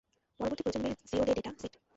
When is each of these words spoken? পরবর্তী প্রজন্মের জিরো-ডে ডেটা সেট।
পরবর্তী 0.39 0.63
প্রজন্মের 0.63 0.93
জিরো-ডে 1.01 1.33
ডেটা 1.37 1.51
সেট। 1.53 1.73